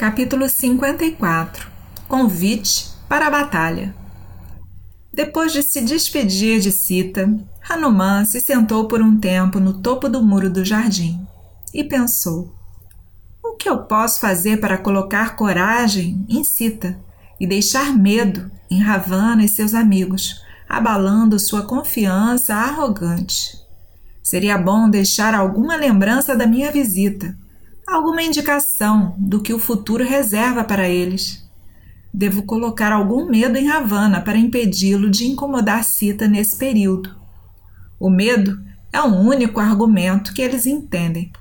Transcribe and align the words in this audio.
Capítulo 0.00 0.48
54 0.48 1.68
Convite 2.08 2.88
para 3.06 3.26
a 3.26 3.30
batalha. 3.30 3.94
Depois 5.12 5.52
de 5.52 5.62
se 5.62 5.82
despedir 5.82 6.58
de 6.58 6.72
Sita, 6.72 7.30
Hanuman 7.68 8.24
se 8.24 8.40
sentou 8.40 8.88
por 8.88 9.02
um 9.02 9.20
tempo 9.20 9.60
no 9.60 9.82
topo 9.82 10.08
do 10.08 10.22
muro 10.22 10.48
do 10.48 10.64
jardim 10.64 11.20
e 11.74 11.84
pensou: 11.84 12.50
O 13.44 13.56
que 13.56 13.68
eu 13.68 13.82
posso 13.82 14.20
fazer 14.20 14.58
para 14.58 14.78
colocar 14.78 15.36
coragem 15.36 16.24
em 16.30 16.42
Sita 16.44 16.98
e 17.38 17.46
deixar 17.46 17.94
medo 17.94 18.50
em 18.70 18.80
Ravana 18.80 19.44
e 19.44 19.48
seus 19.50 19.74
amigos, 19.74 20.40
abalando 20.66 21.38
sua 21.38 21.66
confiança 21.66 22.54
arrogante? 22.54 23.54
Seria 24.22 24.56
bom 24.56 24.88
deixar 24.88 25.34
alguma 25.34 25.76
lembrança 25.76 26.34
da 26.34 26.46
minha 26.46 26.72
visita 26.72 27.36
alguma 27.90 28.22
indicação 28.22 29.14
do 29.18 29.40
que 29.40 29.52
o 29.52 29.58
futuro 29.58 30.04
reserva 30.04 30.64
para 30.64 30.88
eles. 30.88 31.48
Devo 32.12 32.42
colocar 32.42 32.92
algum 32.92 33.26
medo 33.28 33.56
em 33.56 33.66
Ravana 33.66 34.20
para 34.20 34.38
impedi-lo 34.38 35.10
de 35.10 35.26
incomodar 35.26 35.84
Sita 35.84 36.26
nesse 36.26 36.56
período. 36.56 37.14
O 37.98 38.08
medo 38.08 38.60
é 38.92 39.00
o 39.00 39.14
único 39.14 39.60
argumento 39.60 40.32
que 40.32 40.42
eles 40.42 40.66
entendem. 40.66 41.32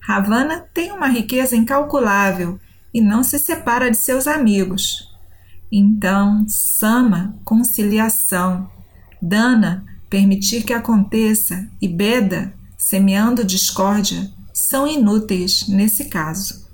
Ravana 0.00 0.64
tem 0.74 0.90
uma 0.90 1.06
riqueza 1.06 1.54
incalculável 1.54 2.58
e 2.92 3.00
não 3.00 3.22
se 3.22 3.38
separa 3.38 3.90
de 3.90 3.96
seus 3.96 4.26
amigos. 4.26 5.08
Então, 5.70 6.44
Sama, 6.48 7.36
conciliação, 7.44 8.68
Dana, 9.22 9.84
permitir 10.08 10.64
que 10.64 10.72
aconteça, 10.72 11.68
e 11.80 11.86
Beda, 11.86 12.52
semeando 12.76 13.44
discórdia, 13.44 14.32
são 14.70 14.86
inúteis 14.86 15.66
nesse 15.66 16.04
caso. 16.04 16.64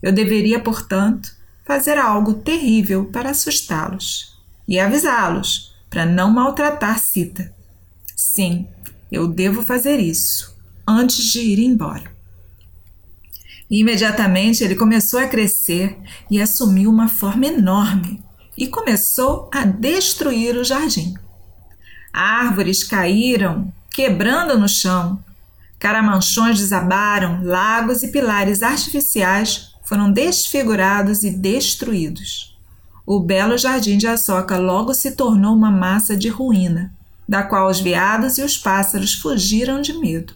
Eu 0.00 0.12
deveria, 0.12 0.60
portanto, 0.60 1.34
fazer 1.64 1.98
algo 1.98 2.34
terrível 2.34 3.06
para 3.06 3.30
assustá-los 3.30 4.38
e 4.68 4.78
avisá-los 4.78 5.74
para 5.90 6.06
não 6.06 6.30
maltratar 6.30 7.00
Cita. 7.00 7.52
Sim, 8.14 8.68
eu 9.10 9.26
devo 9.26 9.60
fazer 9.60 9.98
isso 9.98 10.56
antes 10.86 11.32
de 11.32 11.40
ir 11.40 11.58
embora. 11.58 12.12
imediatamente 13.68 14.62
ele 14.62 14.76
começou 14.76 15.18
a 15.18 15.26
crescer 15.26 15.98
e 16.30 16.40
assumiu 16.40 16.90
uma 16.90 17.08
forma 17.08 17.46
enorme 17.46 18.22
e 18.56 18.68
começou 18.68 19.50
a 19.52 19.64
destruir 19.64 20.56
o 20.56 20.64
jardim. 20.64 21.14
Árvores 22.12 22.84
caíram, 22.84 23.72
quebrando 23.90 24.56
no 24.56 24.68
chão, 24.68 25.18
Caramanchões 25.82 26.60
desabaram, 26.60 27.42
lagos 27.42 28.04
e 28.04 28.12
pilares 28.12 28.62
artificiais 28.62 29.74
foram 29.82 30.12
desfigurados 30.12 31.24
e 31.24 31.30
destruídos. 31.32 32.56
O 33.04 33.18
belo 33.18 33.58
jardim 33.58 33.98
de 33.98 34.06
Açoca 34.06 34.58
logo 34.58 34.94
se 34.94 35.10
tornou 35.16 35.52
uma 35.52 35.72
massa 35.72 36.16
de 36.16 36.28
ruína, 36.28 36.94
da 37.28 37.42
qual 37.42 37.68
os 37.68 37.80
veados 37.80 38.38
e 38.38 38.44
os 38.44 38.56
pássaros 38.56 39.14
fugiram 39.14 39.82
de 39.82 39.94
medo. 39.94 40.34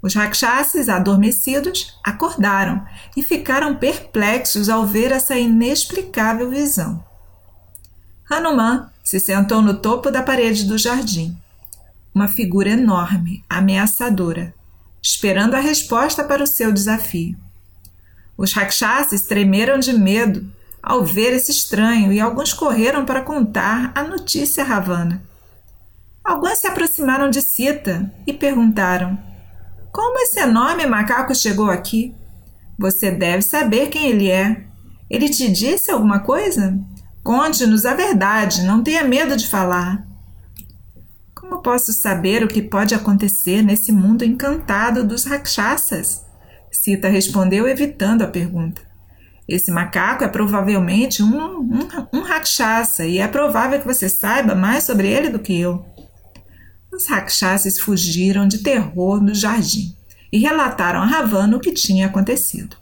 Os 0.00 0.14
rakshasas, 0.14 0.88
adormecidos, 0.88 1.98
acordaram 2.02 2.86
e 3.14 3.22
ficaram 3.22 3.76
perplexos 3.76 4.70
ao 4.70 4.86
ver 4.86 5.12
essa 5.12 5.36
inexplicável 5.36 6.48
visão. 6.48 7.04
Hanuman 8.30 8.88
se 9.02 9.20
sentou 9.20 9.60
no 9.60 9.74
topo 9.74 10.10
da 10.10 10.22
parede 10.22 10.64
do 10.64 10.78
jardim 10.78 11.38
uma 12.14 12.28
figura 12.28 12.70
enorme, 12.70 13.44
ameaçadora, 13.48 14.54
esperando 15.02 15.54
a 15.54 15.60
resposta 15.60 16.22
para 16.22 16.44
o 16.44 16.46
seu 16.46 16.70
desafio. 16.72 17.36
Os 18.36 18.52
rakshasas 18.52 19.22
tremeram 19.22 19.78
de 19.78 19.92
medo 19.92 20.48
ao 20.82 21.04
ver 21.04 21.32
esse 21.32 21.50
estranho 21.50 22.12
e 22.12 22.20
alguns 22.20 22.52
correram 22.52 23.04
para 23.04 23.22
contar 23.22 23.90
a 23.94 24.02
notícia 24.04 24.62
a 24.62 24.66
Ravana. 24.66 25.22
Alguns 26.24 26.58
se 26.58 26.66
aproximaram 26.66 27.30
de 27.30 27.42
Sita 27.42 28.10
e 28.26 28.32
perguntaram: 28.32 29.18
Como 29.92 30.18
esse 30.20 30.40
enorme 30.40 30.86
macaco 30.86 31.34
chegou 31.34 31.70
aqui? 31.70 32.14
Você 32.78 33.10
deve 33.10 33.42
saber 33.42 33.88
quem 33.88 34.08
ele 34.08 34.30
é. 34.30 34.64
Ele 35.08 35.28
te 35.28 35.50
disse 35.50 35.90
alguma 35.90 36.20
coisa? 36.20 36.78
Conte-nos 37.22 37.86
a 37.86 37.94
verdade, 37.94 38.62
não 38.62 38.82
tenha 38.82 39.04
medo 39.04 39.36
de 39.36 39.48
falar. 39.48 40.06
Como 41.54 41.62
posso 41.62 41.92
saber 41.92 42.42
o 42.42 42.48
que 42.48 42.60
pode 42.60 42.96
acontecer 42.96 43.62
nesse 43.62 43.92
mundo 43.92 44.24
encantado 44.24 45.04
dos 45.04 45.24
rakshasas? 45.24 46.24
Sita 46.68 47.08
respondeu, 47.08 47.68
evitando 47.68 48.22
a 48.22 48.26
pergunta. 48.26 48.82
Esse 49.48 49.70
macaco 49.70 50.24
é 50.24 50.28
provavelmente 50.28 51.22
um, 51.22 51.60
um, 51.60 51.88
um 52.12 52.22
rakshasa 52.22 53.06
e 53.06 53.18
é 53.18 53.28
provável 53.28 53.78
que 53.78 53.86
você 53.86 54.08
saiba 54.08 54.56
mais 54.56 54.82
sobre 54.82 55.06
ele 55.06 55.28
do 55.28 55.38
que 55.38 55.56
eu. 55.60 55.86
Os 56.92 57.06
rakshasas 57.06 57.78
fugiram 57.78 58.48
de 58.48 58.58
terror 58.58 59.22
no 59.22 59.32
jardim 59.32 59.94
e 60.32 60.38
relataram 60.38 61.02
a 61.02 61.06
Ravana 61.06 61.56
o 61.56 61.60
que 61.60 61.70
tinha 61.70 62.06
acontecido. 62.06 62.76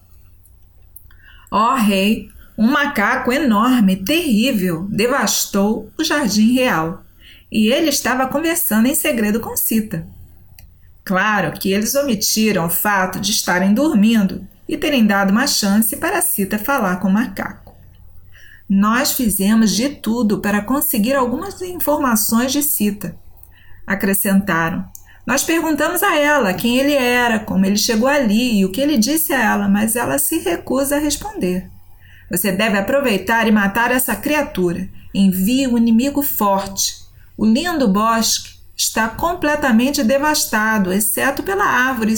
Ó 1.50 1.74
oh, 1.74 1.76
rei, 1.76 2.30
um 2.56 2.70
macaco 2.70 3.30
enorme, 3.30 3.96
terrível, 3.96 4.88
devastou 4.90 5.92
o 5.98 6.02
jardim 6.02 6.54
real 6.54 7.04
e 7.52 7.70
ele 7.70 7.90
estava 7.90 8.26
conversando 8.26 8.88
em 8.88 8.94
segredo 8.94 9.38
com 9.38 9.54
Cita. 9.54 10.06
Claro 11.04 11.52
que 11.52 11.70
eles 11.70 11.94
omitiram 11.94 12.64
o 12.64 12.70
fato 12.70 13.20
de 13.20 13.30
estarem 13.30 13.74
dormindo 13.74 14.48
e 14.66 14.78
terem 14.78 15.06
dado 15.06 15.32
uma 15.32 15.46
chance 15.46 15.94
para 15.96 16.22
Cita 16.22 16.58
falar 16.58 16.96
com 16.96 17.08
o 17.08 17.12
macaco. 17.12 17.74
Nós 18.66 19.12
fizemos 19.12 19.72
de 19.72 19.90
tudo 19.90 20.40
para 20.40 20.62
conseguir 20.62 21.14
algumas 21.14 21.60
informações 21.60 22.52
de 22.52 22.62
Cita. 22.62 23.14
Acrescentaram. 23.86 24.86
Nós 25.26 25.44
perguntamos 25.44 26.02
a 26.02 26.16
ela 26.16 26.54
quem 26.54 26.78
ele 26.78 26.94
era, 26.94 27.38
como 27.38 27.66
ele 27.66 27.76
chegou 27.76 28.08
ali 28.08 28.60
e 28.60 28.64
o 28.64 28.72
que 28.72 28.80
ele 28.80 28.96
disse 28.96 29.34
a 29.34 29.42
ela, 29.42 29.68
mas 29.68 29.94
ela 29.94 30.18
se 30.18 30.38
recusa 30.38 30.96
a 30.96 31.00
responder. 31.00 31.68
Você 32.30 32.50
deve 32.50 32.78
aproveitar 32.78 33.46
e 33.46 33.52
matar 33.52 33.90
essa 33.90 34.16
criatura. 34.16 34.88
Envie 35.14 35.68
um 35.68 35.76
inimigo 35.76 36.22
forte 36.22 37.01
o 37.36 37.46
lindo 37.46 37.88
bosque 37.88 38.50
está 38.76 39.08
completamente 39.08 40.02
devastado, 40.02 40.92
exceto 40.92 41.42
pela 41.42 41.64
árvore 41.64 42.14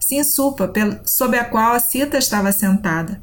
sinsupa 0.00 0.72
sob 1.04 1.36
a 1.38 1.44
qual 1.44 1.72
a 1.72 1.80
cita 1.80 2.18
estava 2.18 2.52
sentada. 2.52 3.20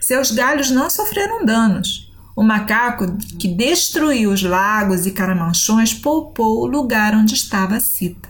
Seus 0.00 0.30
galhos 0.30 0.70
não 0.70 0.88
sofreram 0.88 1.44
danos. 1.44 2.12
O 2.36 2.42
macaco 2.42 3.16
que 3.38 3.48
destruiu 3.48 4.30
os 4.30 4.42
lagos 4.42 5.06
e 5.06 5.10
caramanchões 5.10 5.94
poupou 5.94 6.60
o 6.60 6.66
lugar 6.66 7.14
onde 7.14 7.34
estava 7.34 7.76
a 7.76 7.80
cita. 7.80 8.28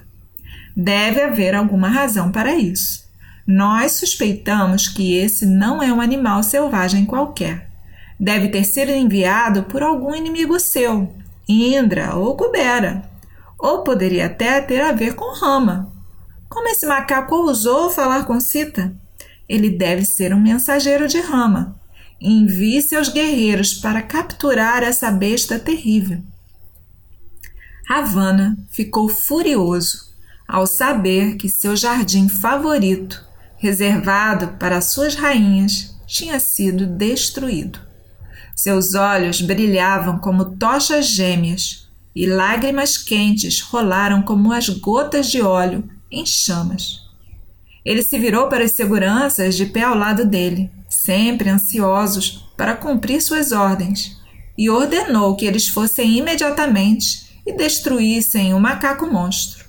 Deve 0.77 1.23
haver 1.23 1.55
alguma 1.55 1.89
razão 1.89 2.31
para 2.31 2.55
isso. 2.55 3.05
Nós 3.47 3.93
suspeitamos 3.93 4.89
que 4.89 5.15
esse 5.15 5.45
não 5.45 5.83
é 5.83 5.93
um 5.93 6.01
animal 6.01 6.43
selvagem 6.43 7.05
qualquer. 7.05 7.69
Deve 8.19 8.49
ter 8.49 8.65
sido 8.65 8.91
enviado 8.91 9.65
por 9.65 9.83
algum 9.83 10.15
inimigo 10.15 10.59
seu, 10.59 11.15
Indra 11.49 12.17
ou 12.17 12.37
Kubera, 12.37 13.09
ou 13.59 13.83
poderia 13.83 14.27
até 14.27 14.61
ter 14.61 14.81
a 14.81 14.93
ver 14.93 15.15
com 15.15 15.35
Rama. 15.35 15.93
Como 16.49 16.69
esse 16.69 16.87
macaco 16.87 17.35
ousou 17.35 17.91
falar 17.91 18.25
com 18.25 18.41
Sita? 18.41 18.95
Ele 19.49 19.71
deve 19.71 20.05
ser 20.05 20.35
um 20.35 20.41
mensageiro 20.41 21.07
de 21.07 21.21
Rama. 21.21 21.81
Envie 22.21 22.83
seus 22.83 23.09
guerreiros 23.09 23.75
para 23.75 24.03
capturar 24.03 24.83
essa 24.83 25.11
besta 25.11 25.59
terrível. 25.59 26.23
Ravana 27.89 28.57
ficou 28.71 29.09
furioso 29.09 30.07
ao 30.49 30.67
saber 30.67 31.37
que 31.37 31.49
seu 31.49 31.77
jardim 31.77 32.29
favorito, 32.29 33.25
reservado 33.57 34.57
para 34.59 34.81
suas 34.81 35.15
rainhas, 35.15 35.97
tinha 36.07 36.39
sido 36.39 36.87
destruído. 36.87 37.86
Seus 38.57 38.95
olhos 38.95 39.43
brilhavam 39.43 40.19
como 40.19 40.57
tochas 40.57 41.09
gêmeas 41.09 41.91
e 42.15 42.25
lágrimas 42.25 42.97
quentes 42.97 43.61
rolaram 43.61 44.23
como 44.23 44.51
as 44.51 44.71
gotas 44.71 45.31
de 45.31 45.43
óleo 45.43 45.85
em 46.11 46.25
chamas. 46.25 47.03
Ele 47.85 48.03
se 48.03 48.19
virou 48.19 48.49
para 48.49 48.65
as 48.65 48.73
seguranças 48.73 49.55
de 49.55 49.67
pé 49.67 49.83
ao 49.83 49.95
lado 49.95 50.25
dele, 50.25 50.71
sempre 50.89 51.51
ansiosos 51.51 52.49
para 52.57 52.75
cumprir 52.75 53.21
suas 53.21 53.53
ordens, 53.53 54.17
e 54.57 54.71
ordenou 54.71 55.37
que 55.37 55.45
eles 55.45 55.69
fossem 55.69 56.17
imediatamente 56.17 57.27
e 57.45 57.53
destruíssem 57.53 58.55
o 58.55 58.59
macaco 58.59 59.07
monstro. 59.07 59.67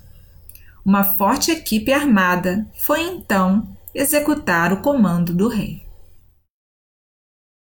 Uma 0.85 1.03
forte 1.03 1.51
equipe 1.51 1.91
armada 1.91 2.65
foi 2.79 3.01
então 3.01 3.67
executar 3.93 4.71
o 4.71 4.81
comando 4.81 5.33
do 5.33 5.49
rei. 5.49 5.86